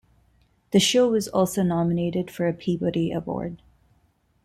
The 0.71 0.79
show 0.79 1.11
was 1.11 1.27
also 1.27 1.61
nominated 1.61 2.31
for 2.31 2.47
a 2.47 2.53
Peabody 2.55 3.11
Award. 3.11 3.61